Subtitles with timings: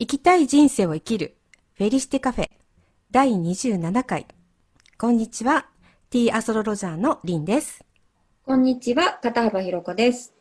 [0.00, 1.36] 生きたい人生を生きる
[1.74, 2.50] フェリシテカフェ
[3.10, 4.26] 第27回。
[4.98, 5.66] こんにちは、
[6.08, 7.84] T アストロロジャーのリンです。
[8.46, 10.32] こんにちは、片幅ひろこです。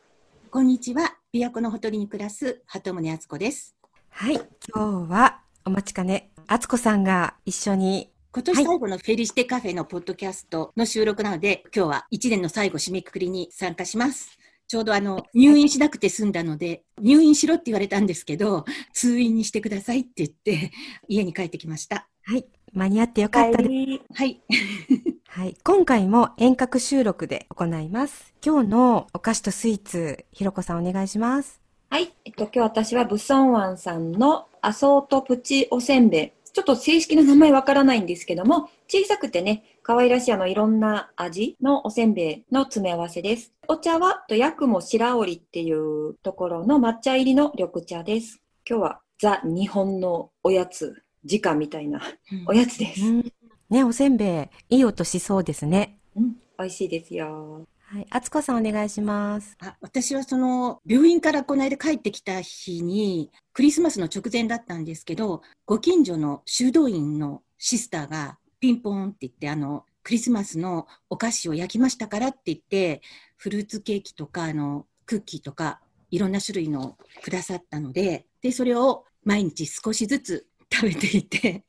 [0.50, 1.18] こんにちは。
[1.34, 3.76] 琵琶湖のほとりに暮らす鳩宗敦子です。
[4.08, 4.36] はい、
[4.74, 14.38] 今日はお待ちかね、あつこさんが一緒に、今年最後のフェリシテカフェのポッドキャストの収録なので、今日は1年の最後締めくくりに参加します。
[14.70, 20.72] ちょうどあの、入院しなくて済んだので、入院しろって言われたんですけど、通院にしてくださいって言って、
[21.08, 22.08] 家に帰ってきました。
[22.22, 23.68] はい、間に合ってよかったです。
[23.68, 24.40] りはい。
[25.26, 28.32] はい、今回も遠隔収録で行います。
[28.45, 31.59] 今日のお菓子とスイーツ、ひろこさんお願いします。
[31.90, 32.14] はい。
[32.23, 36.31] えっと、今日私はブソンワンさんのアソートプチおせんべい。
[36.54, 43.56] ちょっと正式な名前わからないんですけども、小さくてね、可愛らしいあのいろんな味のおせんべいの詰め合わせです。
[43.68, 48.40] お茶は、とヤクモ白織っていうところの抹茶入りの緑茶です。
[48.70, 52.04] 今日はザ日本のおやつ、時間みたいな
[52.46, 53.04] おやつです。
[53.04, 53.34] うん、
[53.72, 55.98] ね、おせんべい、いい音しそうですね。
[56.16, 57.66] うん、美味しいですよ。
[57.80, 59.58] はい、あつこさんお願いします。
[59.59, 73.02] あ私はその病院からこの間帰ってきた日にクリスマスの直前だったんですけどご近所の修道院のシスターがピンポンって言ってあのクリスマスのお菓子を焼きましたからって言って
[73.38, 81.66] フルーツケーキとかあのクッキーとかいろんな種類のくださったのででそれを毎日少しずつ 食べていて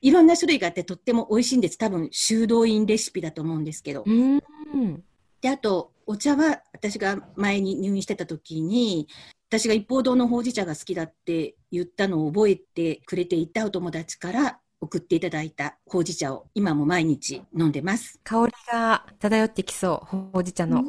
[0.00, 5.04] いろんな種類があってとっても美味しいんです多分修道院レシピだと思うんですけどうーん。
[5.44, 9.08] で、あと、お茶は私が前に入院してた時に、
[9.50, 18.20] 私が一方堂のほうじ茶が好きだって言ったのを覚えてくれていたお友達から送っていただいたほうじ茶を今も毎日飲んでます。
[18.22, 20.84] 香りが漂ってきそう、ほうじ茶の。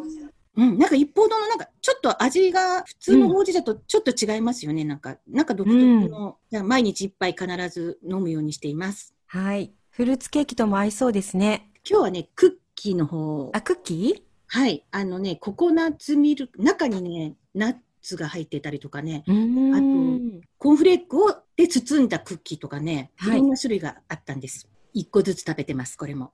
[0.57, 4.83] うん、なんか一方堂のなんかちょっと味が普通のほうじ茶とちょっと違いますよね。
[4.83, 9.13] なんか、なんか独特の、だから毎日一杯必ず飲むようにしています。
[9.27, 9.73] はい。
[9.89, 11.71] フルーツケーキとも合いそうですね。
[11.89, 20.41] 今日はね、クッキーの方、あ、クッキはい、あのね、ココナッツミルク、中にね、ナッツが入ってたりとかね、ーうーん。
[20.57, 24.67] コーンフレークをで包んだクッキーとかね、いはいろんな種類があったんです。
[24.93, 26.31] 一個ずつ食べてます、これも。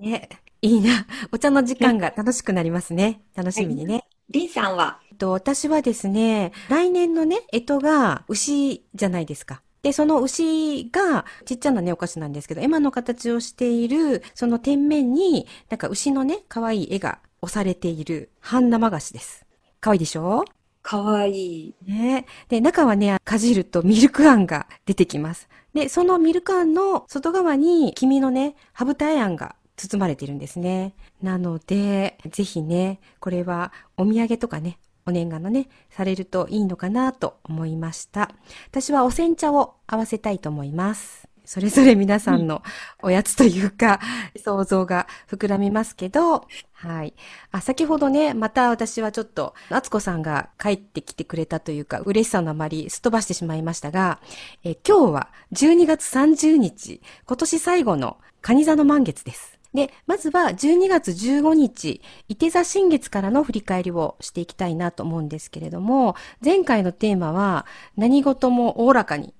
[0.00, 0.28] ね。
[0.62, 1.06] いいな。
[1.32, 3.22] お茶の時間が楽しくなりますね。
[3.34, 4.04] 楽しみにね。
[4.30, 9.62] リンさんは、えっと、私はですね、来年のね、干支が牛じゃないですか。
[9.82, 19.44] で、その牛が、ちっちゃなね、お菓子なんですけど、絵馬の形をしている、その天面に、なんか牛のね、可愛い絵が押されている半生菓子です。
[19.80, 20.44] 可愛いでしょ？
[20.82, 21.74] かわいい。
[21.86, 22.26] ね。
[22.48, 25.48] で、中はね、かじるとミルクあんが出てきます。
[25.74, 30.94] で、そのミルクあんの外側に、黄身のね、ハブタエあんが包まれてるんですね。
[31.22, 38.30] なので、ぜひね、これはお土産とかね、お年賀のね、されるといいのかなと思いました。
[38.70, 41.31] 私はお煎茶を合わせたいと思います。
[41.52, 42.62] それぞれ皆さんの
[43.02, 44.00] おやつというか、
[44.42, 47.12] 想像が膨らみますけど、はい。
[47.50, 54.18] あ、先ほどね、また私はちょっと、あつこさんが帰ってきてくれたというか、嬉しさのあまりすっ飛ばしてしまいましたが、
[54.64, 59.58] え今日は12月30日、今年最後の蟹座の満月です。
[59.74, 67.66] で、まずは12月15日、伊手座新月からの振り返りをしていきたいなと思うんですけれども、前回のテーマは、
[67.98, 69.34] 何事もおおらかに、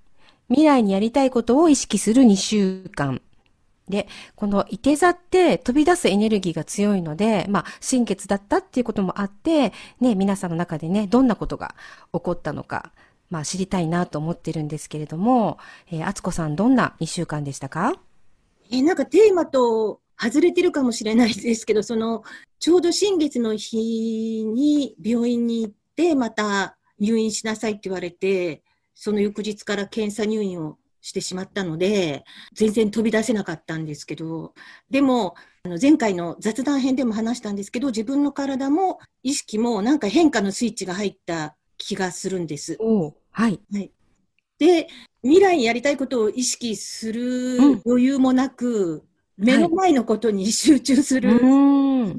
[0.49, 3.21] 未来にやりたいことを意識する2週間。
[3.89, 11.75] で、この伊手座って飛び出すエネルギーが強いので、まあ、新月だったっていうこともあって、ね、皆さんの中でね、どんなことが
[12.13, 12.93] 起こったのか、
[13.29, 15.59] まあ、知りたいなと思ってるんですけれども、
[15.91, 17.95] えー、あつこさんどんな2週間でしたか？
[18.71, 22.23] えーなんかテーマと外れてるかもしれないですけど、その、
[22.61, 28.63] ちょうど新月の日に病院に行って、また入院しなさいって言われて、
[29.03, 32.23] その翌日から検査入院をしてしまったので、
[32.55, 34.55] 全然飛び出せなかったんですけど、
[34.91, 42.77] でも、あの前回の雑談編でも話したんですけど、自分の体も意識もなんか変化のスイッチが入った気がするんです。
[42.79, 43.61] おはい。
[44.61, 44.87] で、
[45.23, 49.03] 未来にやりたいことを意識する余裕もなく、
[49.37, 51.41] 目の前のことに集中すうる。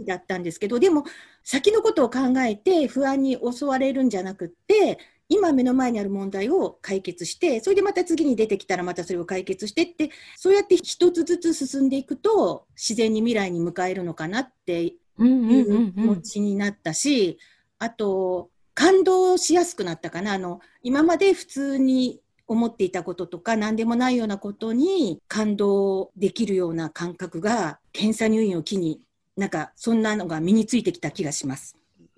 [0.06, 1.06] だったんですけど、でも
[1.44, 4.98] 先のことを考えて不安に襲われるんじゃなくって、
[5.30, 16.16] 今目の前にある問題を解決して、それでまた次に出てきたらまたそれを解決してって、そうやって一つずつ進んでいくと、自然に未来に迎えるのかなってうんうんいううん気持。
[16.22, 17.38] ちになったし、
[17.80, 20.34] あと、感動しやすくなったかな。
[20.34, 29.02] あの、今まで普通に思っていたこととか何でもないようなことに感動できるような感覚が検査入院を機に
[29.38, 31.76] なんかそんなのが身についてきた気がします。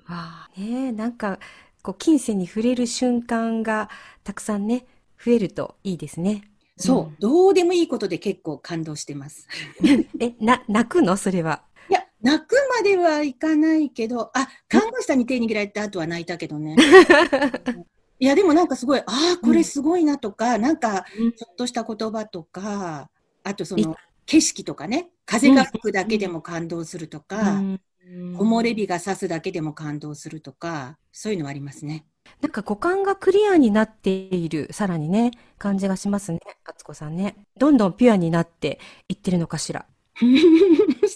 [0.08, 1.40] わあ、ねえ、なんか、
[1.86, 3.90] こう、金銭に触れる瞬間が
[4.24, 4.88] たくさんね、
[5.24, 6.44] 増えるといいですね。
[6.78, 9.48] そう、うんどうでもいいことで結構感動してます。
[10.20, 11.16] え、な、泣くの？
[11.16, 11.62] それは。
[11.90, 16.76] いや、泣くまではいかないけど、あ、看護師さんに手握られた後は泣いたけどね。
[18.20, 21.06] いや、でもなんかすごい、ああ、これすごいなとか、なんか、
[21.38, 23.12] ちょっとした言葉とか、
[23.44, 23.96] あとその、
[24.26, 32.06] 景色とかね、風が吹くだけでも感動するとか、うん木漏れ日が差すだけでも感動するとか、そういうのはありますね。
[32.42, 37.36] なんか五感がクリアになっている、さらにね、感じがしますね、あつこさんね。
[37.58, 39.86] どんどんピュアになっていってるのかしら。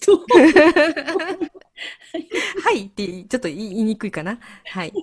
[0.01, 0.25] そう。
[2.63, 4.39] はいって、ちょっと言い言いにくいかな。
[4.65, 4.93] はい。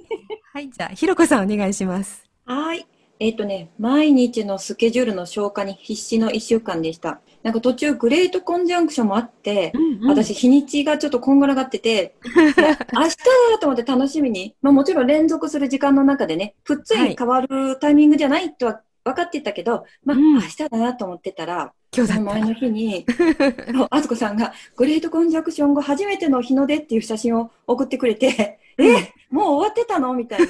[0.52, 2.25] はい、じゃあ、ひろこさんお願いします。
[3.18, 3.28] はい。
[3.28, 7.20] えっ、とね、毎日のスケジュールの消化に必死の1週間でした。
[7.42, 9.72] なんか途中グレートコンジャンクションもあって、
[10.06, 23.06] 私日にちがちょっとこんがらがってて、 明日だと思って楽しみに、まあもちろん連続する時間の中でね、ぷっつい変わるタイミングじゃないとは分かってたけど、まあうん明日だなと思ってたら、今日だ前の日に、
[23.90, 30.12] あつこさんがグレートコンジャンクション後初めての日の出っていう写真を送ってくれて、え、もう終わってたの？
[30.14, 30.46] みたいな。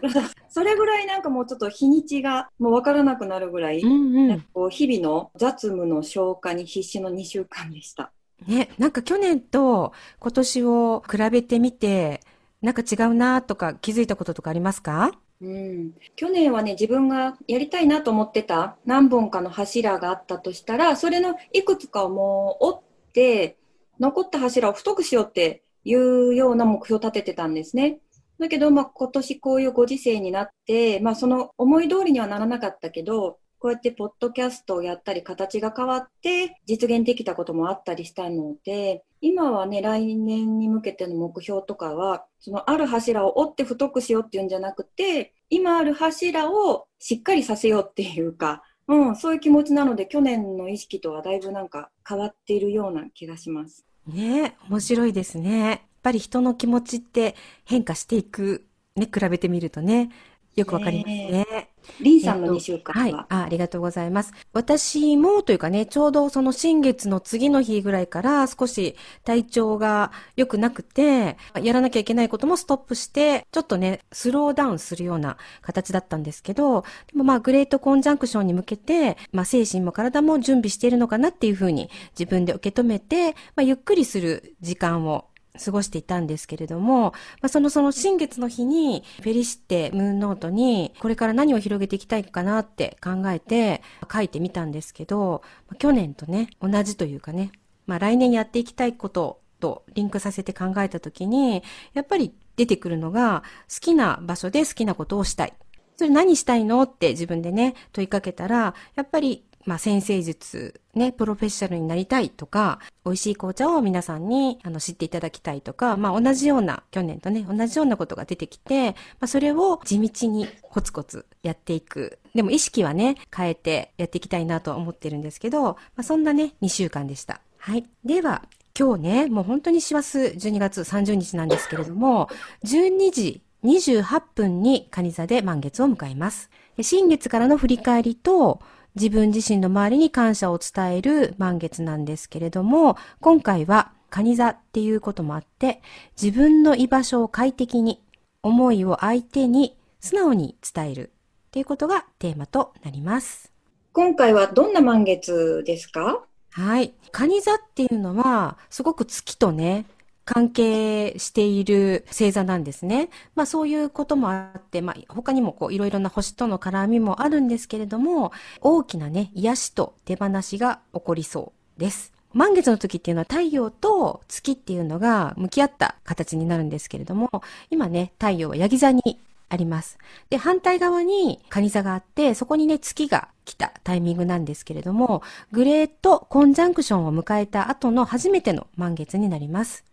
[0.48, 4.28] それぐらいなんかもうちょっと日にちがもう分からなくなるぐらい、うんうん。
[4.28, 8.12] なんかこう日々の雑務の消化に必死の2週間でした。
[8.46, 12.20] ね、なんか去年と今年を比べてみて、
[12.62, 15.12] なんか違うなとか気づいたこととかありますか？
[15.42, 23.56] うん、去年はね自分がやりたいなと思ってた何本かの柱があったとしたらそれのいくつかをもう折って
[24.00, 27.98] 残った柱を太くしようっていうような目標を立ててたんですね。
[28.38, 53.86] だけど、まあ、今年こういうご時世になって、まあ、その思い通りにはならなかったけどこうやってポッドキャストをやったり形が変わって実現できたこともあったりしたので今はね来年に向けての目標とかはそのある柱を折って太くしようっていうんじゃなくて今ある柱をしっかりさせようっていうか、うん、そういう気持ちなので去年の意識とはだいぶなんか変わっているような気がします。
[54.06, 55.68] ね、面白いですね。
[55.70, 57.34] やっぱり人の気持ちって
[57.64, 58.66] 変化していく、
[58.96, 60.10] ね、比べてみるとね、
[60.56, 61.73] よくわかりますね。
[62.00, 63.08] リンさんの2週間は？
[63.08, 63.26] いは。
[63.28, 63.42] あ。
[63.44, 64.32] ありがとうございます。
[64.52, 76.82] 私もというかね、ちょうどその新月の次の日ぐらいから少し体調が良くなくて、やらなきゃいけないこともストップして、ちょっとね、スローダウンするような形だったんですけど、
[77.12, 85.26] でもまあ、グレートコンジャンクションに向けて、まあ、精神も体も準備しているのかなっていうふうに自分で受け止めて、まあ、ゆっくりする時間を
[85.62, 95.42] 過ごしていたんですけれども、まあ、そのその新月の日に、フェリシテムーンノートに、これから何を広げていきたいかなって考えて書いてみたんですけど、
[95.78, 97.52] 去年とね、同じというかね、
[97.86, 101.62] まあ来年やっていきたいこととリンクさせて考えたときに、
[101.92, 105.54] やっぱり出てくるのが、好きな場所で好きなことをしたい。
[105.96, 122.18] それ何したいのって自分でね、問いかけたら、やっぱり、まあ、先生術、ね、プロフェッショナルになりたいとか、美味しい紅茶を皆さんにあの知っていただきたいとか、まあ、同じような、去年とね、同じようなことが出てきて、まあ、それを地道にコツコツやっていく。
[122.34, 127.40] でも意識はね、変えてやっていきたいなと思ってるんですけど、まあ、そんなね、2週間でした。
[127.58, 127.84] はい。
[128.04, 128.42] では、
[128.78, 132.28] 今日ね、もう本当に師走12月30日なんですけれども、
[132.64, 136.50] 12時28分に蟹座で満月を迎えます。
[136.82, 138.60] 新月からの振り返りと、
[138.94, 145.82] 自分自身の周りに感謝を伝える満月なんですけれども、今回は蟹座っていうこともあって、
[146.20, 148.00] 自分の居場所を快適に、
[148.42, 151.12] 思いを相手に素直に伝える
[151.48, 153.50] っていうことがテーマとなります。
[153.92, 156.22] 今回はどんな満月ですか？
[156.50, 156.94] はい。
[157.10, 159.86] 蟹座っていうのは、すごく月とね、
[160.24, 163.10] 関係している星座なんですね。
[163.34, 172.12] まあそういうこともあって、まあ他にもこういろいろな星との絡みもあるんですけれども、大きなね、癒しと手放しが起こりそうです。
[172.32, 177.30] 満月の時っていうのは太陽と月っていうのが向き合った形になるんですけれども、
[177.70, 179.98] 今ね、太陽はヤギ座にあります。
[180.30, 189.84] で、反対側に蟹座があって、そこにね、月が来たタイミングなんですけれども、グレートコンジャンクションを迎えた後の初めての満月になります。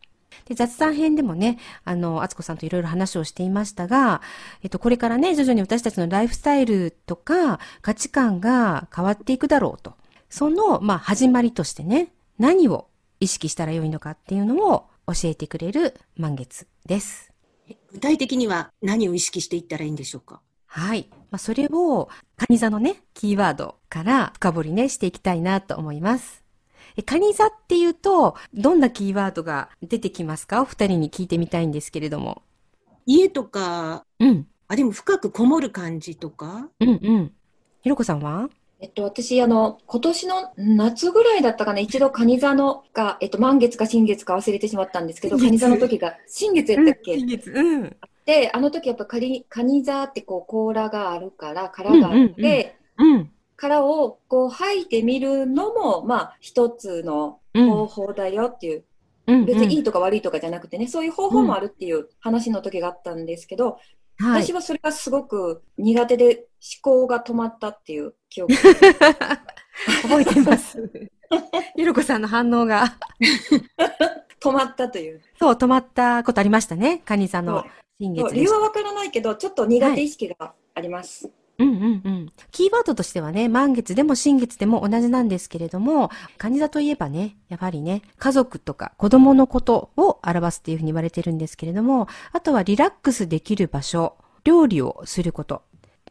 [0.45, 4.21] で、雑談編でもね、あの、あつこさんといろいろ話をしていましたが、
[4.63, 9.93] えっと、これからね、徐々に私たちのライフスタイルとか価値観が変わっていくだろうと。
[10.29, 12.09] その、まあ、始まりとしてね、
[12.39, 12.87] 何を
[13.19, 17.31] 意識したらよいのかっていうのを教えてくれる満月です。
[17.91, 20.41] 具体的には何を意識していったらいいんでしょうか？
[20.65, 21.09] はい。
[21.31, 26.40] まあ、それを、カニ座のね、キーワードから深掘りね、していきたいなと思います。
[26.97, 30.61] えカニ座っていうと、どんなキーワードが出てきますか？
[30.61, 32.41] お二人に聞いてみたいんですけれども。
[33.05, 34.47] 家とか、うん。
[34.67, 37.33] あ、でも深くこもる感じとか、うんうん。
[37.81, 38.49] ひろこさんは？
[38.79, 47.51] えっと、私、あの、今年の夏ぐらいだったかな、一度、カニ座のが、えっと、満月か新月か忘れてしまったんですけど、カニ座の時が、新月やったっけ、新月。
[47.51, 47.95] うん。
[48.25, 53.31] で、あの時やっぱカニ、カニ座ってこう、甲羅があるから、殻があって、うんうんうんうん。
[53.61, 58.83] 殻をこう、吐いてみるのも、まあ、一つのうん方法だよっていう、
[59.27, 63.77] うん別にいいとか悪いとかじゃなくてね、そういう方法もあるっていう話の時があったんですけど、
[64.17, 64.51] はい私。
[64.51, 66.43] はそれがすごく苦手で思
[66.81, 68.53] 考が止まったっていう記憶。
[70.01, 70.91] 覚えてます。
[71.75, 72.97] ひろこさんの反応が。
[74.41, 75.21] 止まったという。
[75.39, 77.03] そう、止まったことありましたね。
[77.05, 81.31] カニ座のそう新月理由はわからないけど、ちょっと苦手意識があります。
[81.63, 82.31] うんうん。
[82.51, 95.61] キーワードとしてはね、満月でも新月でも同じなんですけれども、カニ座といえばね、やはりね、家族とか子供のことを表すっていうふうに言われてるんですけれども、あとはリラックスできる場所、料理をすること、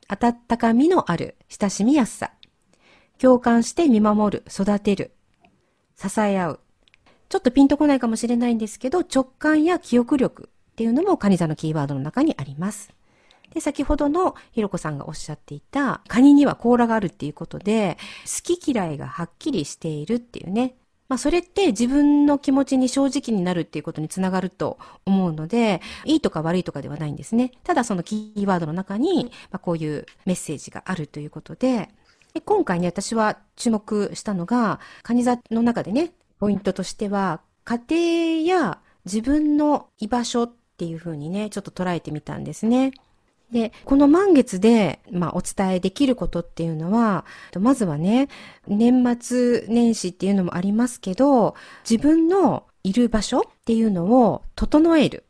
[0.08, 2.32] 温かみのある親しみやすさ、
[3.18, 5.12] 共感して見守る、育てる、
[5.96, 6.60] 支え合う。
[7.28, 12.92] ちょっとピンとこないかもしれないんですけど、直感や記憶力っていうのもカニ座のキーワードの中にあります。
[13.54, 20.76] で、先ほどのひろこさんがおっしゃっていた、カニには甲羅があるっていうことで、好き嫌いがはっきりしているっていうね。
[21.08, 27.50] まあそれって自分の気持ちに正直になるっていうことにつながると思うので、いいとか悪いとかではないんですね。
[27.64, 31.90] ただそのキーワードの中に、まあこういうメッセージがあるということで、
[32.32, 42.92] で今回ね、私は注目したのが、カニ座の中でね、ポイントとしては、家庭や自分の居場所っていう風にね、ちょっと捉えてみたんですね。
[43.52, 47.24] で、この満月で、まあ、お伝えできることっていうのは、
[47.58, 48.28] まずはね、
[48.68, 51.54] 年末年始っていうのもありますけど、
[51.88, 55.24] 自分のいる場所っていうのを整える。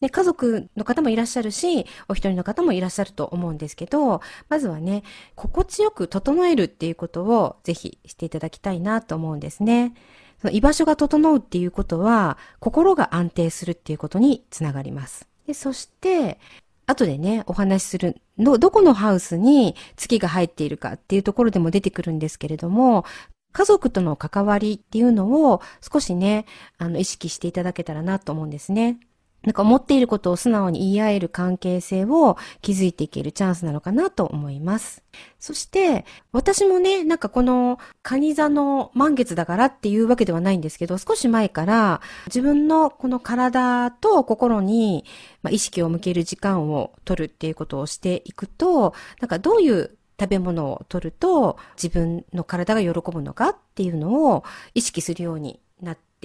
[0.00, 5.02] で、家族の方もいらっしゃるし、お一人の方もいらっしゃると思うんですけど、まずはね、
[5.34, 9.94] 心地よく整えるっていうことをぜひしていただきたいなと思うんですね。
[10.40, 15.26] その居場所が整うっていうことは、心が安定するっていうことにつながります。
[15.46, 16.38] でそして、
[16.86, 23.04] 後でね、お話しするの、どこのハウスに月が入っているかっていうところでも出てくるんですけれども、
[23.52, 26.44] 家族との関わりっていうのを少しね、
[26.76, 28.98] あの、意識していただけたらなと思うんですね。
[29.44, 35.02] なんか思っていることを素直に言い合える関係性を築いていけるチャンスなのかなと思います。
[35.38, 45.04] そして、私もね、なんかこの、カニ座の満月だからっていうわけではないんですけど、少し前から自分のこの体と心に、
[45.42, 55.60] まあ、意識を向ける時間を取るっていうことをしていくと、なんかどういう食べ物を取ると自分の体が喜ぶのかっていうのを意識するように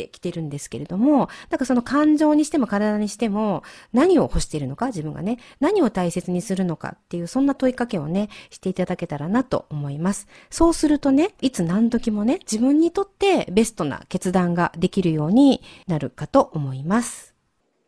[0.04, 10.28] ってきてるんですけれども、なんかその感情にしても体にしても何を欲しているのか自分がね、何を大切にするのかっていうそんな問いかけをね、していただけたらなと思います。
[10.50, 17.36] そうするとね、いつ何時もね、自分にとってベストな決断ができるようになるかと思います。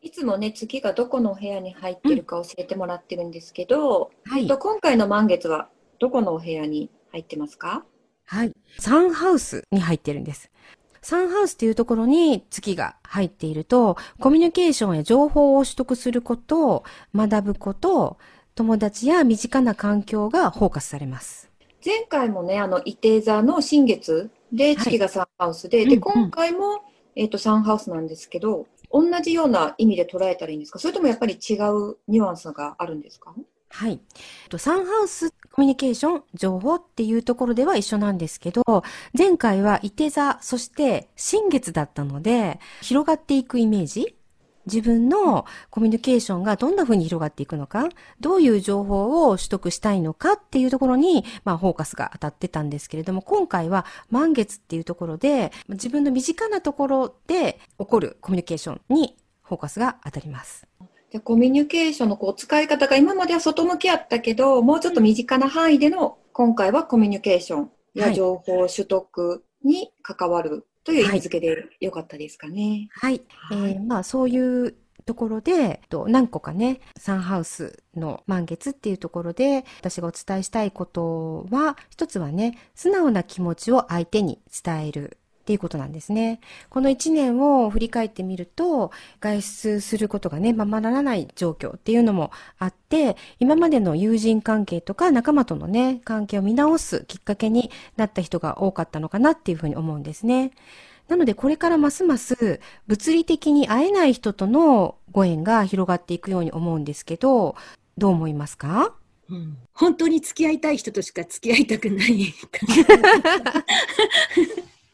[0.01, 4.58] いつもね、月がどこのお部屋に入ってるか教えてもらってるんですけど、はいえっと、。
[4.58, 7.86] 今回の満月はどこのお部屋に入ってますか？
[8.25, 8.51] はい。
[8.80, 10.50] サンハウスに入ってるんです。
[11.01, 16.84] サンハウスっていうところに月が入っていると、コミュニケーションや情報を取得すること、
[17.15, 18.17] 学ぶこと、
[18.55, 21.50] 友達や身近な環境がフォーカスされます。
[21.84, 26.81] 前回もね、あの、伊手座の新月で月がサンハウスで、で、うんうん今回も、
[27.15, 30.77] えっと、サンハウスなんですけど、同じような意味で捉えたらいいんですか？
[30.77, 33.34] それともやっぱり違うニュアンスがあるんですか？
[33.70, 33.93] はい。
[33.93, 38.63] えっとサンハウスコミュニケーション、情報っていうところでは一緒なんですけど、
[39.17, 44.15] 前回は伊手座、そして新月だったので、広がっていくイメージ
[44.65, 47.89] 自分のコミュニケーションがどんな風に広がっていくのか、
[48.20, 60.67] どういう情報を取得したいのかっていうところに、まあ、フォーカスが当たってたんですけれども、今回は満月っていうところで、自分の身近なところで起こるコミュニケーションにフォーカスが当たります。
[61.12, 72.88] でコミュニケーションのこう使い方が今までは外向きあったけど、もうちょっと身近な範囲での、今回はコミュニケーションはいや情報取得に関わるという意味付けでよかったですかね。
[72.91, 73.22] はい。
[73.51, 74.75] えはいーまあそういう
[75.06, 85.18] ところで、と何個かね、サンハウスの満月っていうところで、私がお伝えしたいことは、一つはね、素直な気持ちを相手に伝える。
[85.41, 86.39] っていうことなんですね。
[86.69, 100.51] この一年を振り返ってみると、外出することがね、ままならない状況っていうのもあって、今までの友人関係とか仲間とのね、関係を見直すきっかけになった人が多かったのかなっていうふうに思うんですね。
[101.07, 107.55] なのでこれからますます物理的に会えない人とのご縁が広がっていくように思うんですけど、
[107.98, 108.95] どう思いますか？
[109.29, 112.33] うん本当に付き合いたい人としか付き合いたくない。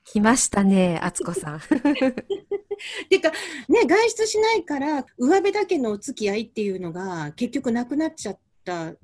[0.10, 1.60] 来ましたね、あつこさん。
[3.10, 3.32] てか、
[3.68, 8.98] ね、外出しないから、上辺だけのお付き合いっていうのが結局なくなっちゃったで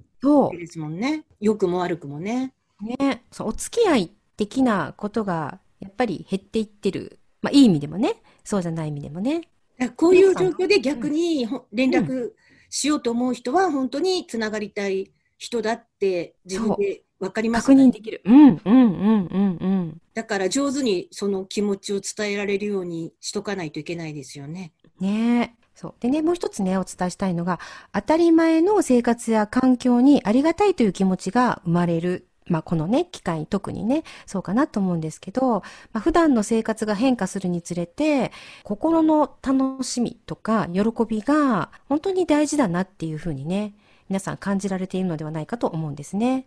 [0.68, 1.26] すもんね。
[1.42, 2.54] 良くも悪くもね。
[2.82, 2.86] う。
[2.86, 3.26] ね。
[3.32, 7.20] そう、お付き合い的なことが、やっぱり減っていってる。
[7.42, 8.22] まあ、いい意味でもね。
[8.46, 9.50] そうじゃない意味でもね。
[9.98, 12.32] こういう状況で逆にほ連絡
[12.70, 18.22] しようと思う人は本当につながりたい人だって自分で分かります確認できる。
[18.26, 20.02] うん、うん、うん、うん、うん。
[20.14, 24.74] だから上手にその気持ちを伝えられるようにしとかないといけないですよね。
[25.00, 25.64] ねえ。
[25.76, 25.94] そう。
[26.00, 27.60] でね、もう一つね、お伝えしたいのが、
[27.94, 32.28] 当たり前の生活や環境にありがたいという気持ちが生まれる。
[32.46, 35.64] まあ、このね、機会特にね、そうかなと思うんですけど、
[35.94, 38.32] まあ、普段の生活が変化するにつれて、
[38.64, 43.74] 心の楽しみとか喜びが本当に大事だなっていうふうにね、
[44.10, 46.46] 皆さん感じられているのではないかと思うんですね。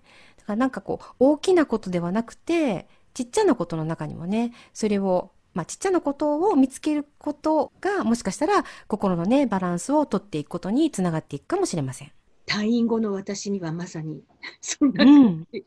[0.54, 12.12] なんかこう、大きなことではなくて、ちっちゃなことの中にもね、それをまあ、ちっちゃなことを見つけることが、もしかしたら心のね、バランスをとっていくことにつながっていくかもしれません。
[12.46, 14.22] 退院後の私にはまさに
[14.60, 15.08] そんなう感
[15.52, 15.66] じ。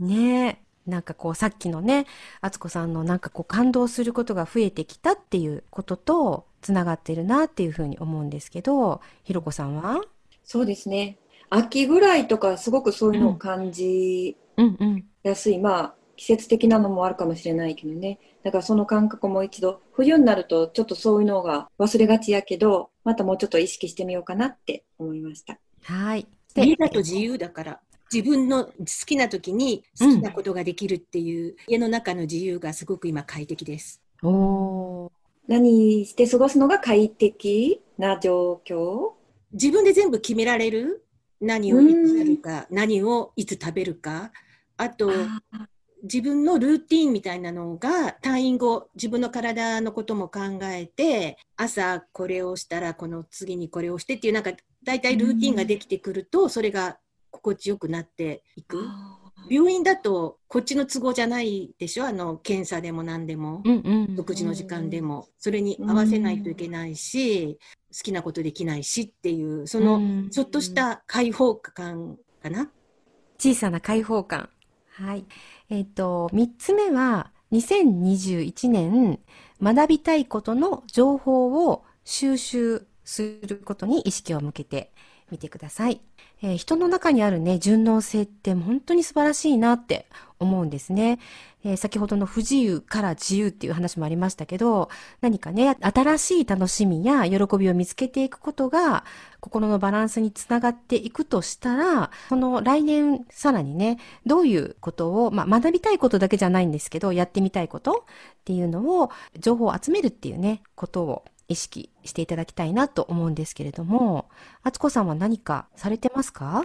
[0.00, 0.06] ん。
[0.06, 0.58] ねえ。
[0.86, 2.06] なんかこう、さっきのね、
[2.40, 10.00] あつこさんのなんかこう、感動することが増えてきたっていうことと、つながってるなっていうふうに思うんですけど、ひろこさんは？
[10.42, 11.18] そうですね。
[11.50, 15.04] 秋ぐらいとかすごくそういうのを感じうんうん。
[15.22, 15.58] やすい。
[15.58, 18.18] まあ、季節的なのもあるかもしれないけどね。
[18.42, 25.58] だからその感覚も一度、冬になるとちょっとそういうのが忘れがちやけど、またもうちょっと意識してみようかなって思いました。
[25.82, 26.26] はい。
[26.56, 27.80] 家だと自由だから。
[28.12, 28.72] 自分の好
[29.06, 34.02] きな時に好きなことができるっていう、家の中の自由がすごく今快適です。
[34.22, 35.10] おー。
[35.46, 39.12] 何して過ごすのが快適な状況？
[39.52, 41.04] 自分で全部決められる？
[41.40, 44.32] 何をいつやるか、何をいつ食べるか。
[44.76, 45.10] あと、
[46.02, 56.98] 自分のルーティンみたいなのが退院後自分の体のことも考えて朝これをしたらこの次にこれをしてっていうなんか大体ルーティンができてくるとそれが
[57.30, 58.88] 心地よくなっていく
[59.48, 62.06] 病院だとこっちの都合じゃないでしょ？
[62.06, 64.16] あの検査でも何でもうんうん。
[64.16, 67.58] 食事の時間でもそれに合わせないといけないし
[67.92, 72.70] 好きなことできないしっていうそのうんちょっとした開放感かな？
[73.38, 74.50] 小さな開放感。
[74.90, 75.24] はい。
[75.70, 79.18] えっ、と、三つ目は、2021年、
[79.62, 84.92] 学びたいことの情報を収集することに意識を向けて
[85.30, 86.00] みてください。
[86.42, 90.06] えー人の中にあるね、順応性って本当に素晴らしいなって
[90.38, 91.18] 思うんですね。
[91.64, 94.88] えー先ほどの不自由から自由っていう話もありましたけど、
[95.20, 99.04] 何かね、新しい楽しみや喜びを見つけていくことが、
[99.40, 108.06] 心のバランスにつながっていくとしたら、この来年さらにね、どういうことを、まあ学びたいことだけじゃないんですけど、やってみたいこと
[108.40, 114.30] っていうのを、情報を集めるっていうね、ことを意識していただきたいなと思うんですけれども、
[114.62, 116.64] あつこさんは何かされてますか？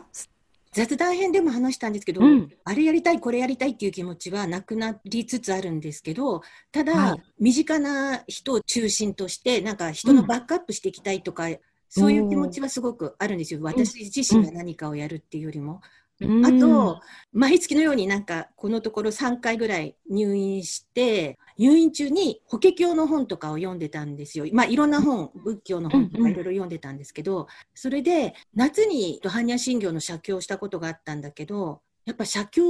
[0.71, 2.51] 雑談編でも話したんですけど、うん。
[2.63, 7.23] あれやりたいこれやりたいっていう気持ちはなくなりつつあるんですけどただ、はい。
[7.39, 11.47] 身近な人を中心としてなんか人のバックアップしていきたいとか、
[11.89, 13.61] そういう気持ちはすごくあるんですよ。
[13.63, 15.81] 私自身が何かをやるっていうよりも。
[16.21, 17.01] あと、
[17.33, 24.45] 毎月のようになんかこのところ3回ぐらい入院して入院中に法華経の本とかを読んでたんですよ。
[24.53, 32.61] まあいろんな本仏教の本とかいろいろ読んでたんですけど、それで夏に般若心経の写経をしたことがあったんだけどやっぱ写経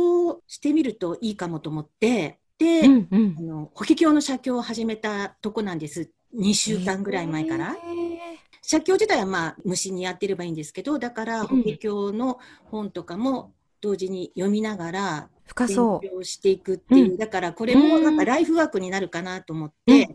[0.48, 3.36] してみるといいかもと思ってで、うんうん。
[3.38, 7.76] あの法華経の写経を始めたとこなんです2週間ぐらい前から。
[8.62, 11.48] 写経自体はまあ無心にやってればいいんですけどだからうん。
[11.48, 17.18] 法華経の本とかも同時に読みながら勉深そ強していくっていう、うん。
[17.18, 20.08] だからこれもなんかライフワークになるかなと思って、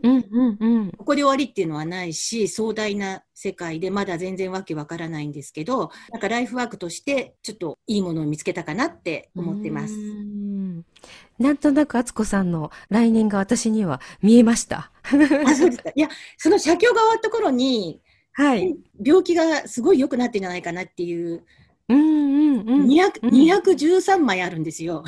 [0.97, 9.93] ここで終わりっていうのはないし壮大な世界でまだ全然わけわからないんですけどなんかライフワークとしてちょっといいものを見つけたかなって思ってます。
[9.93, 9.97] う。
[9.97, 10.85] ん。
[11.39, 14.90] なんとなくあつこさんの来年が私には見えました。
[15.45, 17.99] あそうですかいやその写経が終わった頃に
[18.33, 18.75] はい。
[19.03, 21.43] 病気がすごい良くなってんじゃないかなっていう
[21.89, 22.87] うんうんうん。
[22.87, 25.03] 200うん213枚あるんですよ。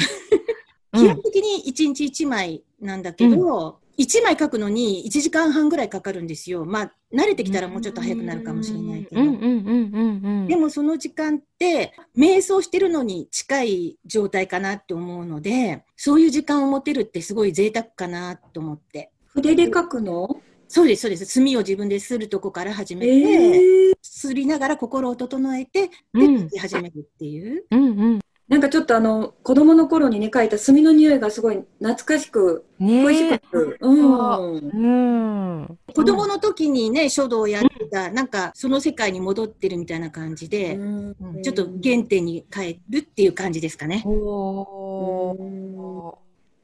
[0.93, 6.65] 基本的に1日1枚なんだけど、1枚書くのに1時間半ぐらいかかるんですよ。
[6.65, 9.21] まあ、慣れてきたらもうちょっと早くなるかもしれないけど。
[9.21, 10.47] うんうんうんうんうん。
[10.47, 19.12] でもその時間って、瞑想してるのに近い状態かなって思うので、そういう時間を持てるってすごい贅沢かなと思って。
[19.33, 20.41] 筆で書くの？
[20.67, 21.25] そうです、そうです。
[21.25, 27.65] 墨を自分でするとこから始めて、えー、すりながら心を整えて、で、うん書き始めるっていう。
[27.69, 28.19] うんうん。
[28.47, 33.85] なんかちょっとあの、子供の頃にね、書いた墨の匂いがすごい懐かしく、恋しねく、え。
[33.85, 34.57] うん。
[34.57, 35.79] うん。
[35.93, 44.03] 子供の時にね、書道をやってた、なんかその世界に戻ってるみたいな感じで、うんちょっと原点に帰るっていう感じですかね。
[44.05, 46.15] おー。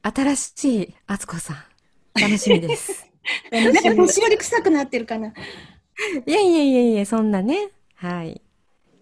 [0.02, 1.69] 新しい敦子さん。
[2.14, 3.06] 楽しみです。
[3.52, 5.28] なんか年寄り臭くなってるかな。
[6.26, 7.70] いやいやいやいや、そんなね。
[7.94, 8.40] はい。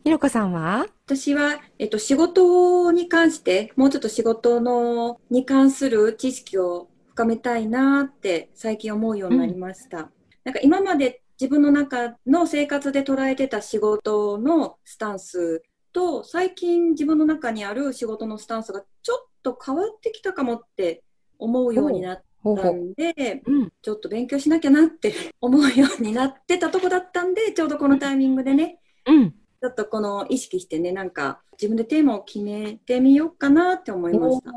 [0.04, 0.86] ひろこさんは？
[1.06, 10.10] 私は、えっと、仕事に関して、もうちょっと仕事の、に関する知識を深めたいなって最近思うようになりました。
[10.44, 21.02] なんか今まで自分の中の生活で捉えてた仕事のスタンスと、最近自分の中にある仕事のスタンスがちょっと変わってきたかもって
[21.38, 22.72] 思うようになったほうほう。
[22.72, 23.72] んで、うん。
[23.82, 29.30] ちょっと勉強しなきゃなって 思うようになってたとこだったんで、ちょうどこのタイミングでね、うん。
[29.30, 34.52] ちょっとこの意識してね、なんか自分でテーマを決めてみようかなって思いました。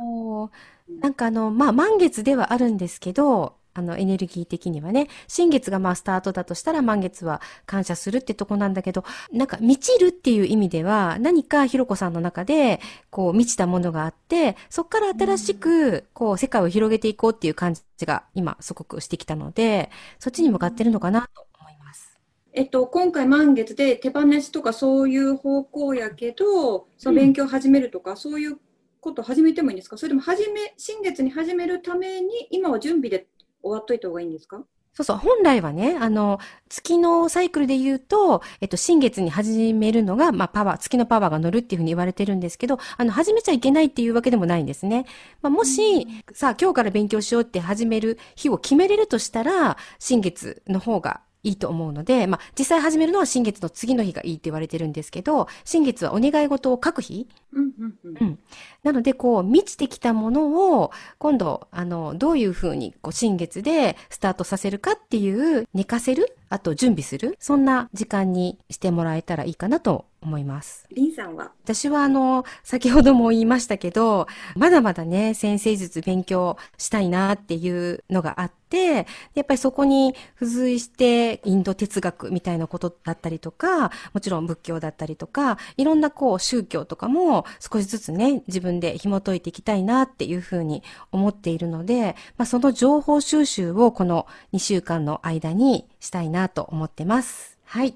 [1.01, 22.19] なんかあの、まあ、満月ではあるんですけど、あの、エネルギー的にはね、新月がまあ、スタートだとしたら満月は感謝するってとこなんだけど、なんか、満ちるっていう意味では、何かひろこさんの中で、こう、満ちたものがあって、そこから新しく、こう、世界を広げていこうっていう感じが、今、すごくしてきたので、そっちに向かってるのかなと思います。
[22.53, 28.57] えっと、今回満月で手放しとかそういう方向やけど、その勉強を始めるとか、そういう
[28.99, 29.97] こと始めてもいいんですか？
[29.97, 33.25] それとも始め、新月に始めるために、今は準備で
[33.63, 34.63] 終わっといた方がいいんですか？
[34.93, 45.05] そうそう、本来はね、あの、月のサイクルで言うと、えっと、新月に始めるのが、まあ、パワー、月のパワーが乗るっていうふうに言われてるんですけど、あの、始めちゃいけないっていうわけでもないんですね。
[45.41, 57.29] まあ、もし、さあ、今日から勉強しようって始める日を決めれるとしたら、新月の方がいいと思うので、まあ、実際始めるのは新月の次の日がいいって言われてるんですけど、新月はお願い事を書く日。
[57.53, 58.17] うんうんうん。
[58.19, 58.39] うん
[58.83, 70.85] なので、こう、満ちてきたものを、今度、あの、どういうふうに、こう、新月でスタートさせるかっていう、寝かせるあと、準備するそんな時間にしてもらえたらいいかなと思います。
[70.91, 71.51] リンさんは？
[71.63, 97.57] 私は、あの、先ほども言いましたけど、まだまだね、先生術勉強したいなっていうのがあって、やっぱりそこに付随して、インド哲学みたいなことだったりとか、もちろん仏教だったりとか、いろんなこう宗教とかも少しずつね、自分で紐解いていきたいなっていうふうに思っているので、まあその情報収集をこの2週間の間にしたいなと思ってます。
[97.65, 97.95] はい。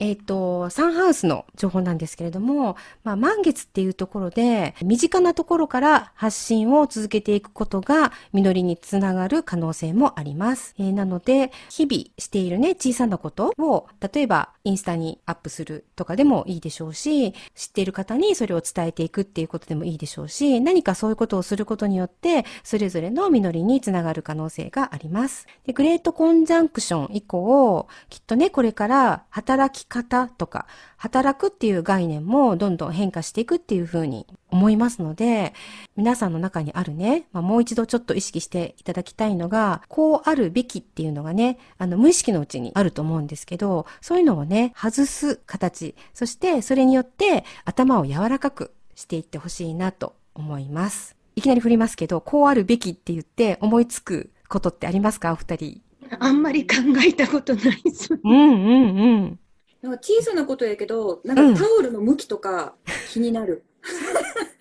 [0.00, 10.76] えっ、と、サンハウスの情報なんですけれども、まあ、満月っていうところで、身近なところから発信を続けていくことが、実りにつながる可能性もあります。
[10.78, 25.48] えーなので、日々しているね、小さなことを、例えば、インスタにアップするとかでもいいでしょうし、知っている方にそれを伝えていくっていうことでもいいでしょうし、何かそういうことをすることによって、それぞれの実りにつながる可能性があります。
[25.66, 35.54] で、グレートコンジャンクション以降、きっとね、これから働き方とか、働くっていう概念もどんどん変化していくっていうふうに思いますので、
[35.96, 51.16] 皆さんの中にあるね、まあ、もう一度ちょっと意識していただきたいのが、こうあるべきっていうのがね、あの、無意識のうちにあると思うんですけど、そういうのをね、外す形、そしてそれによって頭を柔らかくしていってほしいなと思います。
[51.36, 55.32] いきなり振りますけど、こうあるべきって言って思いつくことってありますか？
[55.32, 55.82] お二人。
[56.18, 58.18] あんまり考えたことないです。
[58.24, 59.38] うんうんうん。
[59.82, 62.74] なんか小さなことやけど、なうんんかタオルの向きとか
[63.12, 63.64] 気になる。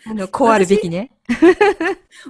[0.05, 1.11] あの、こうあるべきね。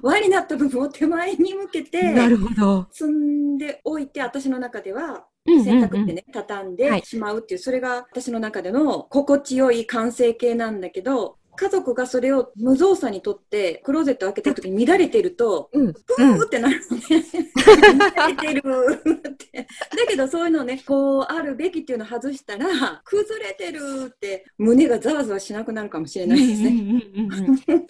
[0.02, 2.88] 輪になった部分を手前に向けて、なるほど。
[2.92, 15.94] 積んでおいて、私の中では、うんうんうん洗濯ってね、畳んはいでしまうっていう、それが私の中での心地よい完成形なんだけど、家族がそれを無造作にとって、クローゼット開けた時に乱れてると、うん。
[15.94, 17.04] ふーってなるのね。
[18.16, 18.64] 乱れてる
[19.30, 19.62] って。
[19.62, 19.68] だ
[20.08, 27.04] けどそういうのね、こうあるべきっていうのを外したら、崩れてるって胸がざわざわしなくなるかもしれないですね。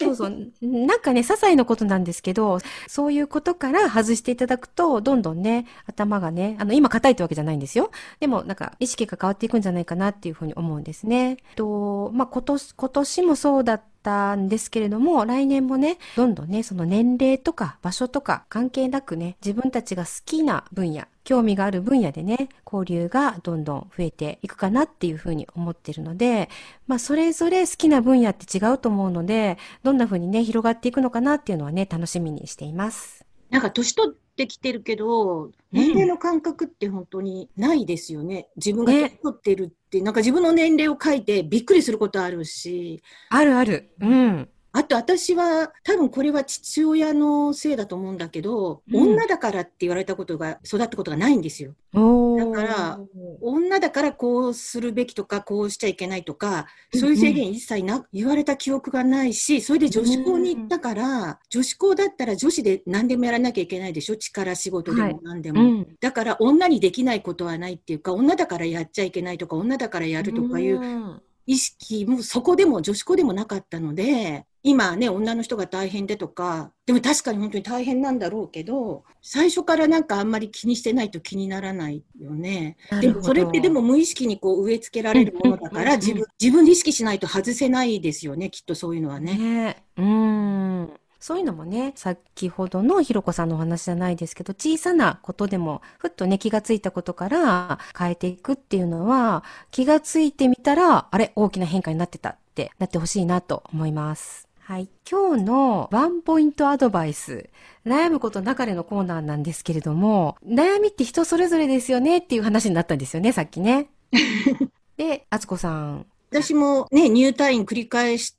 [0.00, 0.30] そうそう。
[0.62, 7.90] なんかね、些細なことなんですけど、そういうことから外していただくと、どんどんね、頭がね、あの、今硬いってわけじゃないんですよ。
[8.20, 11.36] でも、なんか、意識が変わっていくんじゃないかなっていうふうに思うんですね。
[11.56, 26.48] と、まあ、今年、今年もそうだったんですけれども、来年もね、どんどんね、その年齢とか場所とか関係なくね、自分たちが好きな分野、興味がある分野でね、交流がどんどん増えていくかなっていうふうに思ってるので、
[26.86, 33.24] まあ、それぞれ好きな分野って違うと思うので、どんな風にね、広がっていくのかなっていうのはね、楽しみにしています。
[33.50, 38.48] なんか年取ってきてるけど、年齢の感覚って本当にないですよね。
[38.56, 43.90] 自分がね年取ってるって、なんか自分の年齢を書いてびっくりすることあるし、あるある。
[44.00, 44.48] うん。
[44.72, 51.74] あと私は多分これは父親のせいだと思うんだけど、うん女だからって言われたことが、育ったことがないんですよ。
[51.92, 53.00] だから、
[53.40, 64.16] 女だからこうするべきとか、こうしちゃいけないとか、そういう制限一切な、言われた記憶がないし、それで女子校に行ったから、女子校だったら女子で何でもやらなきゃいけないでしょ？
[64.16, 65.62] 力仕事ではいも何でも。
[65.62, 65.96] うん。
[66.00, 82.76] だから女にできないことはないっていうか、女だからやっちゃいけないとか、女だからやるとかいううん意識もそこでも女子校でもなかったので、今ね、女の人が大変でとか、でも確かに本当に大変なんだろうけど、最初からなんかあんまり気にしてないと気にならないよね。
[83.00, 89.34] でもそれってでも無意識にこう植え付けられるものだから、自分、自分で意識しないと外せないですよね、きっとそういうのはね。
[89.38, 91.00] ねうん。
[91.20, 104.48] そういうのもね、先ほどのひろこさんのお話じゃないですけど、小さなことでも、ふっとね、気がついたことから変えていくっていうのは、気がついてみたら、あれ、大きな変化になってたってなってほしいなと思います。
[104.60, 104.88] はい。
[105.10, 107.48] 今日のワンポイントアドバイス、
[107.86, 113.88] 悩むことなかれのコーナーなんですけれども、悩みって人それぞれですよねっていう話になったんですよね、さっきね。
[114.98, 116.06] で、あつこさん。
[116.30, 118.37] 私もね、入退院繰り返して、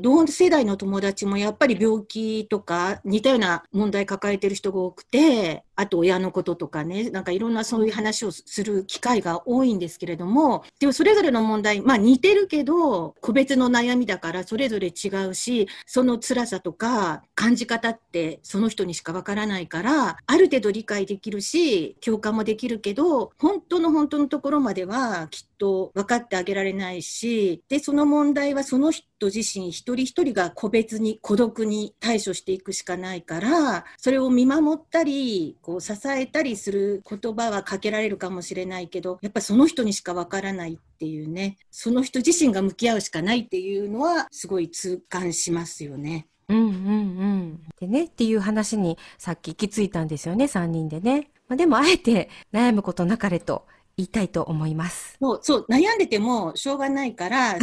[0.00, 46.26] 同世代の友達もやっぱり病気とか似たような問題抱えてる人が多くて、あと親のこととかね、なんかいろんなそういう話をする機会が多いんですけれども、でもそれぞれの問題、まあ似てるけど、個別の悩みだからそれぞれ違うし、その辛さとか感じ方ってその人にしかわからないから、ある程度理解できるし、共感もできるけど、本当の本当のところまではきっと分かってあげられないし、で、その問題はその人自身一人一人が個別に孤独に対処していくしかないから、それを見守ったり、こう支えたりする言葉はかけられるかもしれないけど、やっぱその人にしか分からないっていうね、その人自身が向き合うしかないっていうのはすごい痛感しますよね。
[46.48, 47.60] うんうんうん。
[47.80, 51.30] でね、っていう話にさっき行き着いたんですよね、3人でね。
[51.48, 53.66] まあ、でもあえて悩むことなかれと
[53.98, 55.16] 言いたいと思います。
[55.20, 57.58] そう、そう、悩んでてもしょうがないから、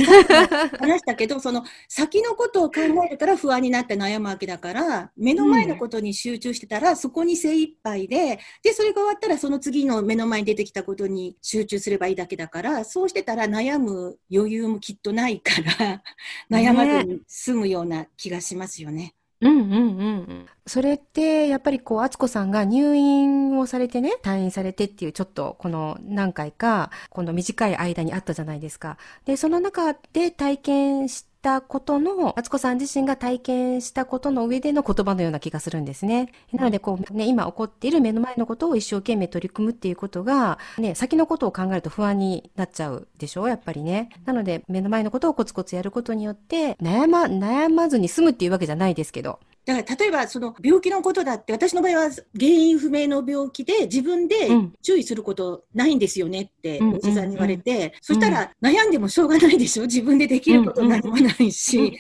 [0.78, 16.04] 話したけど、 その先のことを考えるから不安になって悩むわけだから、目の前のことに集中してたら、そこに精一杯で、で、それが終わったらその次の目の前に出てきたことに集中すればいいだけだから、そうしてたら悩む余裕もきっとないから、
[16.52, 19.14] 悩まずに済むような気がしますよね。
[19.15, 20.46] うんうんうんうん。
[20.66, 28.98] それって、やっぱりこう、敦子さんが入院をされてね、退院されてっていう、ちょっと、この何回か、この短い間にあったじゃないですか。
[29.26, 36.32] で、その中で体験したことの、あつこさん自身が体験したことの上での言葉のような気がするんですね。
[36.52, 43.48] なので、こう、ね、今起こっている目の前のことを一生懸命取り組むっていうことが、ね、先のことを考えると不安になっちゃうでしょ？
[43.48, 44.10] やっぱりね。
[44.26, 54.74] なので、目の前のことをコツコツやることによって、悩ま、悩まずに済むっていうわけじゃないですけど、だから例えばその病気のことだって私の場合は原因不明の病気で自分でうん。
[54.82, 56.96] 注意することないんですよねってうん。
[56.96, 59.84] おじさんに言われて、そしたら悩んでもしょうがないでしょ？
[59.84, 62.00] 自分でできること何もないし。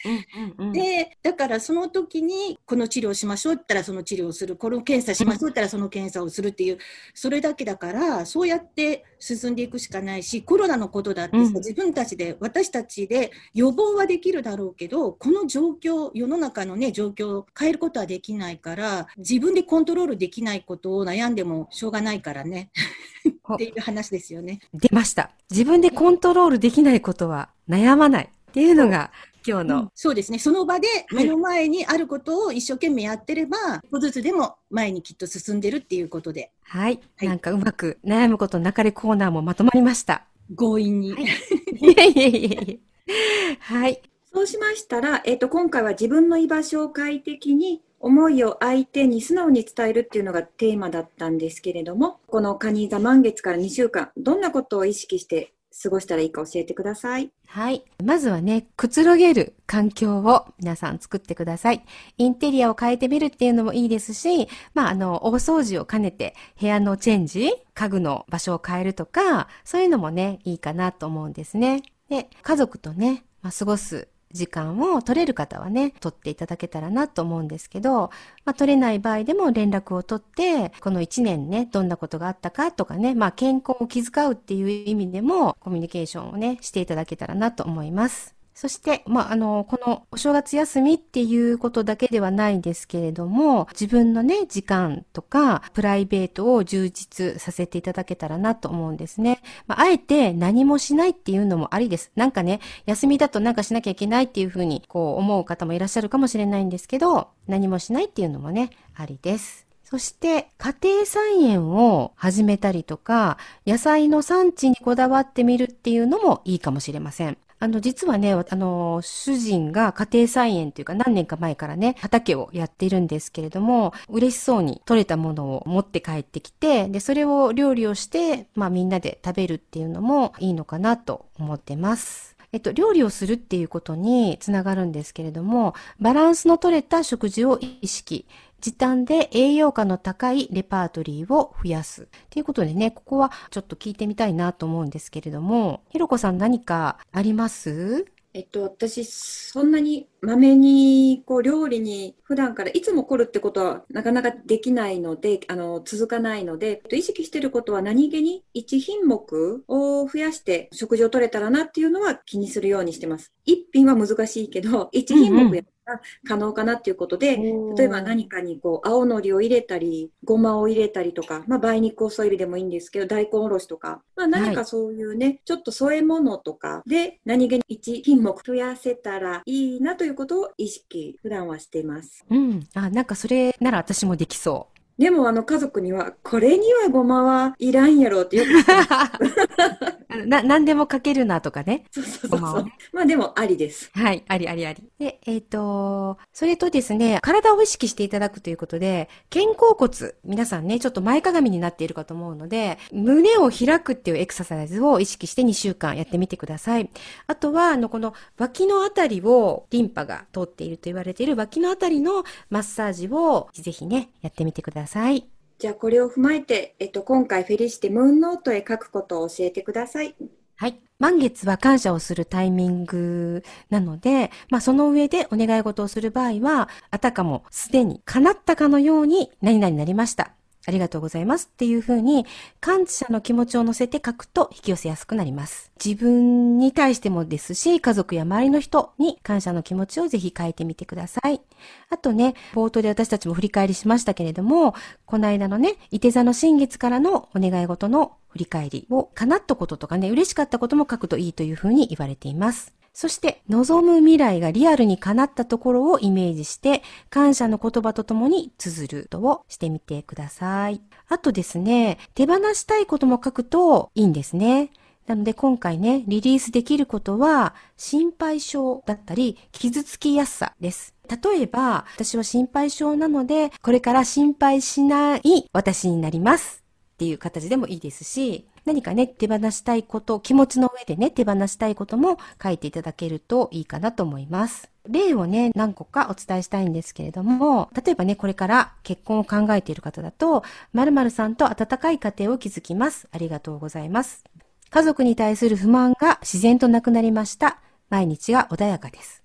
[0.73, 6.77] で、だからその時にこの治療しましょうって言ったらその治療をする、この検査しましょうったらその検査をするっていう、
[7.13, 22.69] それだけだから、そうやって進んでいくしかないし、コロナのことだってさ、うん自分たちで、私たちで予防はできるだろうけど、この状況、世の中のね、状況を変えることはできないから、自分でコントロールできないことを悩んでもしょうがないからね、
[23.53, 24.59] っていう話ですよね。
[24.73, 25.31] 出ました。
[25.49, 29.11] 自分でコントロールできないことは悩まないっていうのが
[29.45, 30.39] 今日の、うんそうですね。
[30.39, 40.25] その場ではい目の前にあることを一生懸命やってれば、一歩ずつでも前にきっと進んでるっていうことで、はい、はいなんかうまく悩むことなかれコーナーもまとまりました。
[40.57, 41.13] 強引に。
[41.13, 41.23] はい
[41.77, 43.57] いえいえいえいえ。
[43.59, 44.01] はい。
[44.33, 57.31] そうしましたら、えっ、と、今回は自分の居場所を快適に、思いを相手に素直に伝えるっていうのがテーマだったんですけれども、このカニ座満月から2週間、どんなことを意識して過ごしたらいいか教えてください。
[57.47, 57.83] はい。
[58.03, 61.85] まずはね、くつろげる環境を皆さん作ってください。
[62.17, 71.83] インテリアを変えてみるっていうのもいいですし、まあ、あの、大掃除を兼ねて部屋のチェンジ、家具の場所を変えるとか、そういうのもね、いいかなと思うんですね。
[72.09, 78.11] で、家族とね、まあ、過ごす時間を取れる方はね、取っていただけたらなと思うんですけど、
[78.43, 88.34] まあ、取れない場合でも連絡を取って、この1年ね、どんなことがあったかとかね、まあ、健康を気遣うっていう意味でも、コミュニケーションをね、していただけたらなと思います。
[88.55, 99.41] そして、まあ、あの、このお正月休みっていうことだけではないですけれども、自分のね、時間とか、プライベートを充実させていただけたらなと思うんですね。
[99.67, 102.13] まあ、あえて何もしないっていうのもありです。
[102.15, 109.67] なんかね、休みだとなんかしなきゃいけないっていうふうに、こう思う方もいらっしゃるかもしれないんですけど、何もしないっていうのもね、ありです。
[109.83, 113.37] そして、家庭菜園を始めたりとか、
[113.67, 117.37] 野菜の産地にこだわってみるっていうのもいいかもしれません。
[117.65, 132.35] あの、実はね、あの、主人が家庭菜園というか何年か前からね、畑をやっているんですけれども、嬉しそうに取れたものを持って帰ってきて、で、それを料理をして、まあみんなで食べるっていうのもいいのかなと思ってます。
[132.51, 138.27] えっと、料理をするっていうことにつながるんですけれども、バランスの取れた食事を意識、
[138.65, 142.07] 時短で栄養価の高いレパートリーを増やす。
[142.31, 148.07] ということでね、ここはちょっと聞いてみたいなと思うんですけれども、ひろこさん何かあります？
[148.33, 163.31] えっと、私、そんなにまめに、こう、料理に普段からいつも来るってことはなかなかできないので、あの、続かないので、と意識してることは何気に1品目を増やして食事を取れたらなっていうのは気にするようにしてます。
[163.47, 167.37] 1品は難しいけど、1品目やったら可能かなっていうことで、
[167.77, 182.25] 例えば何かにこう青のりを入れたり、ごまを入れたりとか、まあ梅肉を添えるでもいいんですけど、大根おろしとか、まあ何かそういうね、ちょっと添え物とかで何気に1品目増やせたらいいなということを意識、普段はしています。
[182.29, 182.67] うん。
[182.73, 184.67] あ、なんかそれなら私もできそ
[184.97, 189.95] でもあの家族には、これにはごまはいらんやろってよく言ってます。
[190.09, 190.25] う。
[190.25, 191.85] な、何でもかけるなとかね。
[191.91, 192.65] そうそうそうそう。
[192.93, 193.89] まあでもありです。
[193.93, 194.83] はい、ありありあり。
[194.99, 206.89] で、えっ、と、それとですね、体を意識していただくということで、肩甲骨、皆さんね、ちょっと前かがみになっているかと思うので、胸を開くっていうエクササイズを意識して2週間やってみてください。
[207.27, 215.34] あとは、あの、この脇のあたりをリンパが通っていると言われている脇のあたりのマッサージをぜひね、やってみてください。
[215.57, 220.15] じゃあこれを踏まえて、えっと、今回フェリシテムーンノートへ書くことを教えてください。
[220.57, 220.79] はい。
[220.99, 230.33] 満月は感謝をするタイミングなので、まあその上でお願い事をする場合は、あたかもすでに叶ったかのように何々になりました。
[230.65, 232.25] ありがとうございますっていうふうに
[232.59, 235.71] 感謝の気持ちを乗せて書くと引き寄せやすくなります。
[235.83, 241.41] 自分に対してもですし、家族や周りの人に感謝の気持ちをぜひ書いてみてください。
[241.89, 244.73] あとね、冒頭で私たちも振り返りしましたけれども、
[245.05, 252.73] この間のね、伊手座の新月からのお願い事の振り返りを、叶ったこととかね、嬉しかったことも書くといいというふうに言われています。
[252.95, 260.79] そして、望む未来がリアルに叶ったところをイメージして、感謝の言葉とともに綴るとをしてみてください。
[261.09, 264.71] あとですね、手放したいことも書くといいんですね。
[265.07, 270.95] なので今回ね、リリースできることは、心配性だったり、傷つきやすさです。
[271.09, 276.63] 例えば、私は心配性なので、これから心配しない私になります。
[276.93, 284.69] っていう形でもいいですし、何かね、手放したいこと、気持ちの上でね、手放したいことも書いていただけるといいかなと思います。
[284.87, 293.07] 例をね、何個かお伝えしたいんですけれども、例えばね、これから結婚を考えている方だと、〇〇さんと温かい家庭を築きます。
[293.11, 294.23] ありがとうございます。
[294.71, 297.59] 家族に対する不満が自然となくなりました。
[297.89, 299.23] 毎日が穏やかです。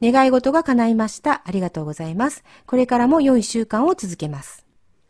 [0.00, 1.42] 願い事が叶いました。
[1.44, 2.44] ありがとうございます。
[2.66, 4.64] これからも良い習慣を続けます。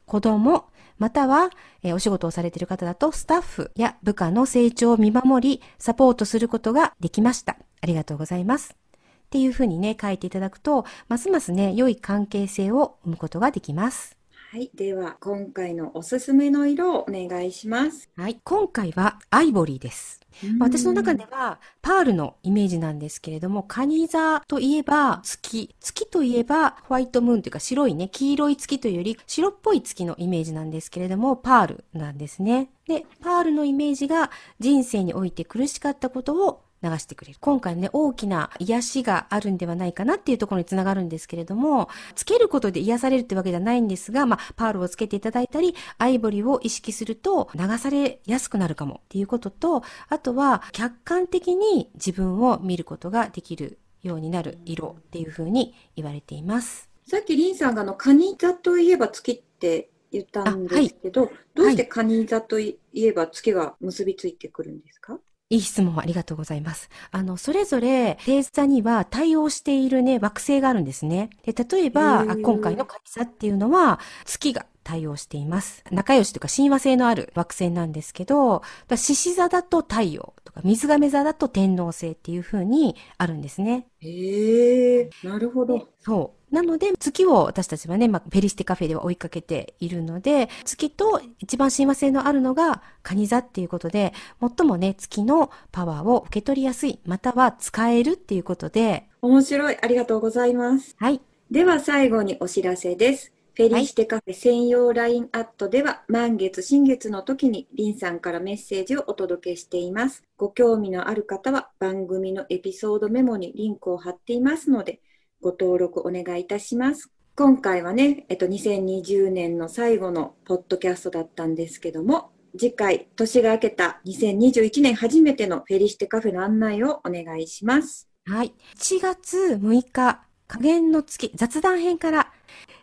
[0.07, 0.65] 子供、
[0.99, 1.51] または、
[1.83, 7.57] えーお仕事をされている方だと、スタッフや部下の成長を見守り、サポートすることができました。
[7.81, 8.75] ありがとうございます。
[8.75, 14.18] っていうふうにね、書いていただくと、ますますね、良い関係性を生むことができます。
[14.51, 14.71] はい。
[14.75, 18.09] では、今回のおすすめの色をお願いします。
[18.17, 18.41] はい。
[18.45, 20.23] 今回は、アイボリーです。
[20.59, 25.75] 私の中では、パールのイメージなんですけれども、カニ座といえば月。
[25.81, 32.71] 月といえば、ホワイトムーンというか白いね、黄色い月というより、白っぽい月のイメージなんですけれども、パールなんですね。
[32.87, 34.31] で、パールのイメージが
[34.61, 37.39] 人生において苦しかったことを流してくれる。
[37.41, 56.89] 今回ね、大きな癒しがあるんではないかなっていうところにつながるんですけれども、つけることで癒されるってわけじゃないんですが、まあ、パールをつけていただいたり、アイボリーを意識すると流されやすくなるかもっていうことと、あとは客観的に自分を見ることができるようになる色っていうふうに言われています。
[57.07, 65.17] さっきリンさんがあの、カニ座といえば月って言ったんですけど、どうしてカニ座といえば月が結びついてくるんですか、い
[65.51, 66.91] い質問ありがとうございます。
[67.11, 71.31] あの、それぞれ星座には対応しているね、惑星があるんですね。
[71.45, 75.85] で、例えば、今回のカニ座っていうのは、月が対応しています。
[75.91, 78.63] 仲良しというか親和性のある惑星なんですけど、
[78.95, 83.87] 獅子座だと太陽とか、水亀座だと天王星っていう風にあるんですね。
[84.01, 85.89] へえ、なるほど。
[86.01, 86.38] そう。
[86.51, 99.77] なので、月を私たちはね、まあ、フェリシテカフェでは追いかけているので、月と一番親和性のあるのが、蟹座っていうことで、最もね、月のパワーを受け取りやすい、または使えるっていうことで、面白い。
[99.81, 100.95] ありがとうございます。
[100.99, 101.21] はい。
[101.51, 103.33] では最後にお知らせです。
[103.55, 110.23] フェリシテカフェ専用 LINE アットでは満月、新月の時にリンさんからメッセージをお届けしています。
[110.37, 115.01] ご興味のある方は番組のエピソードメモにリンクを貼っていますので、
[115.41, 117.11] ご登録お願いいたします。
[117.37, 128.09] 今回はね、えっと、2020年の最後のポッドキャストだったんですけども、次回、年が明けた2021年初めてのフェリシテカフェの案内をお願いします。
[128.27, 128.53] はい。
[128.77, 132.33] 1月6日、加減の月、雑談編から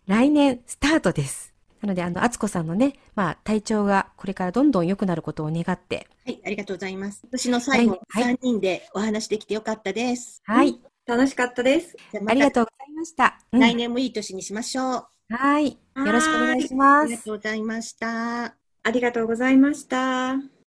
[0.08, 1.54] 来年スタートです。
[1.82, 7.22] なので、あの、あつこさんのね、まあ、体調がこれからどんどん良くなることを願って、はい、ありがとうございます。
[7.30, 10.42] 私の最後、はいはい3人でお話できてよかったです。
[10.46, 10.80] はい。
[11.06, 11.96] 楽しかったです。
[12.26, 13.40] ありがとうございました。
[13.52, 15.08] うん来年もいい年にしましょう。
[15.30, 15.80] はい。
[16.04, 17.24] よろしくお願いしあますりが。
[17.24, 18.58] とうございました。
[18.84, 20.55] ありがとうございました。